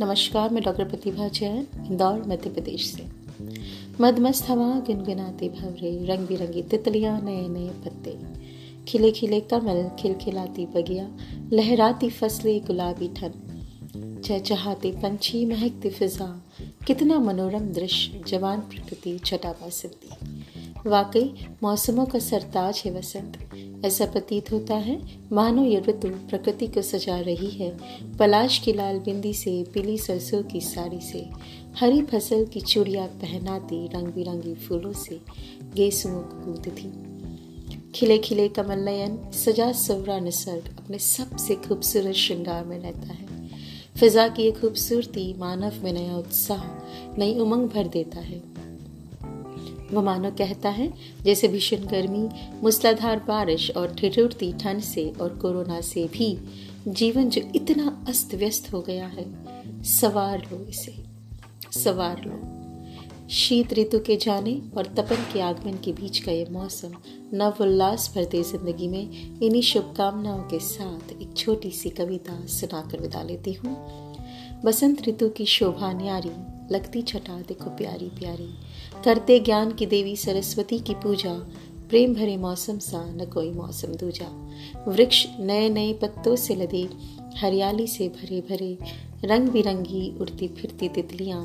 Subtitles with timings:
[0.00, 3.06] नमस्कार, मैं डॉक्टर प्रतिभा जैन, इंदौर, मध्य प्रदेश से।
[4.00, 8.18] मदमस्त हवा, गुनगुनाते भवरे रंग बिरंगी तितलियाँ नए नए पत्ते।
[8.88, 11.16] खिले खिले कमल, खिलखिलाती बगिया,
[11.52, 13.32] लहराती फ़सलें, गुलाबी ठन।
[14.24, 16.44] चहचहाते पंछी, महकती फिजा।
[16.86, 20.44] कितना मनोरम दृश्य, जवान प्रकृति, छटा सिद्धि
[20.86, 23.50] वाकई, मौसमों का सरताज है वसंत।
[23.84, 25.00] ऐसा प्रतीत होता है,
[25.32, 27.78] मानो ये ऋतु प्रकृति को सजा रही है।
[28.16, 31.30] पलाश की लाल बिंदी से, पीली सरसों की साड़ी से,
[31.80, 35.20] हरी फ़सल की चूड़िया पहनाती रंग बिरंगी फूलों से
[35.74, 36.92] गेसुओं को कूदती
[37.94, 43.50] खिले खिले कमल नयन, सजा सवरा निसर्ग अपने सबसे खूबसूरत श्रृंगार में रहता है।
[44.00, 46.62] फिजा की ये खूबसूरती मानव में नया उत्साह,
[47.18, 48.59] नई उमंग भर देता है।
[49.92, 50.92] वो मानो कहता है,
[51.24, 52.28] जैसे भीषण गर्मी,
[52.62, 56.38] मूसलाधार बारिश और ठिठुरती ठंड से और कोरोना से भी
[56.88, 59.24] जीवन जो इतना अस्त व्यस्त हो गया है।
[59.82, 60.94] सवार लो इसे,
[61.72, 62.56] सवार लो।
[63.28, 66.92] शीत ऋतु के जाने और तपन के आगमन के बीच का ये मौसम
[67.34, 73.22] नव उल्लास भरते ज़िंदगी में। इन्हीं शुभकामनाओं के साथ एक छोटी सी कविता सुनाकर विदा
[73.22, 73.74] लेती हूँ।
[74.64, 76.30] बसंत ऋतु की शोभा न्यारी
[76.70, 78.54] लगती छटा, देखो प्यारी प्यारी।
[79.04, 81.34] करते ज्ञान की देवी सरस्वती की पूजा,
[81.88, 84.50] प्रेम भरे मौसम सा न कोई मौसम दूजा।
[84.88, 86.88] वृक्ष नए नए पत्तों से लदे,
[87.36, 88.78] हरियाली से भरे भरे।
[89.24, 91.44] रंग बिरंगी उड़ती फिरती तितलियाँ,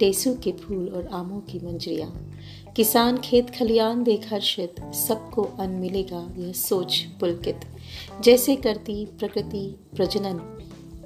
[0.00, 2.32] टेसू के फूल और आमों की मंजरियाँ।
[2.76, 7.60] किसान खेत खलियान देख हर्षित सबको अन्न मिलेगा, यह सोच पुलकित।
[8.20, 10.38] जैसे करती प्रकृति प्रजनन,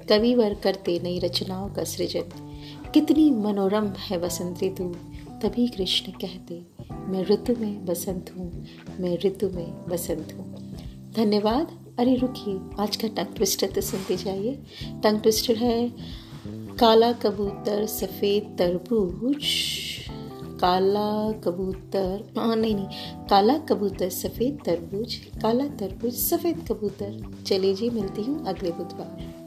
[0.09, 2.50] कविवर करते नई रचनाओं का सृजन।
[2.93, 4.83] कितनी मनोरम है बसंत ऋतु
[5.41, 6.55] तभी कृष्ण कहते,
[7.07, 8.65] मैं ऋतु में बसंत हूँ,
[8.99, 14.53] मैं ऋतु में बसंत हूँ। धन्यवाद। अरे रुकिए, आज का टंग ट्विस्टर तो सुनते जाइए।
[15.03, 15.89] टंग ट्विस्टर है,
[16.79, 19.45] काला कबूतर, सफ़ेद तरबूज,
[20.61, 27.89] काला कबूतर हाँ नहीं नहीं, काला कबूतर, सफ़ेद तरबूज, काला तरबूज, सफ़ेद कबूतर। चलिए जी,
[27.89, 29.40] मिलती हूँ अगले बुधवार।